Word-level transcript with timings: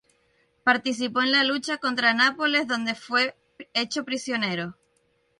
Participó 0.63 1.21
en 1.21 1.31
la 1.31 1.43
lucha 1.43 1.77
contra 1.77 2.11
Nápoles 2.15 2.67
donde 2.67 2.95
fue 2.95 3.35
hecho 3.75 4.03
prisionero. 4.03 4.75